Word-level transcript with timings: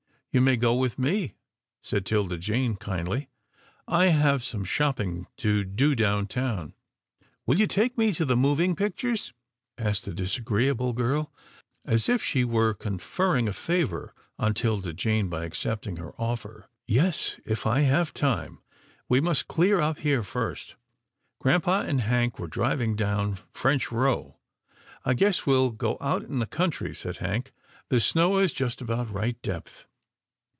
"You 0.33 0.39
may 0.39 0.55
go 0.55 0.73
with 0.75 0.97
me," 0.97 1.33
said 1.81 2.05
'Tilda 2.05 2.37
Jane, 2.37 2.77
kindly," 2.77 3.27
I 3.89 4.07
have 4.07 4.45
some 4.45 4.63
shopping 4.63 5.27
to 5.35 5.65
do 5.65 5.93
down 5.93 6.25
town."" 6.25 6.73
Will 7.45 7.59
you 7.59 7.67
take 7.67 7.97
me 7.97 8.13
to 8.13 8.23
the 8.23 8.37
moving 8.37 8.73
pictures?" 8.73 9.33
asked 9.77 10.05
the 10.05 10.13
disagreeable 10.13 10.93
girl, 10.93 11.33
as 11.83 12.07
if 12.07 12.23
she 12.23 12.45
were 12.45 12.73
con 12.73 12.97
ferring 12.97 13.49
a 13.49 13.51
favour 13.51 14.13
on 14.39 14.53
'Tilda 14.53 14.93
Jane 14.93 15.27
by 15.27 15.43
accepting 15.43 15.97
her 15.97 16.13
offer." 16.17 16.69
Yes, 16.87 17.37
if 17.45 17.65
I 17.67 17.81
have 17.81 18.13
time. 18.13 18.61
We 19.09 19.19
must 19.19 19.49
clear 19.49 19.81
up 19.81 19.97
here 19.97 20.23
first." 20.23 20.77
Grampa 21.41 21.83
and 21.85 21.99
Hank 21.99 22.39
were 22.39 22.47
driving 22.47 22.95
down 22.95 23.39
French 23.53 23.91
Row." 23.91 24.37
I 25.03 25.13
guess 25.13 25.45
we'll 25.45 25.71
go 25.71 25.97
out 25.99 26.23
in 26.23 26.39
the 26.39 26.47
country," 26.47 26.95
said 26.95 27.17
Hank," 27.17 27.51
the 27.89 27.99
snow 27.99 28.37
is 28.37 28.53
just 28.53 28.79
about 28.79 29.11
right 29.11 29.35
depth." 29.41 29.87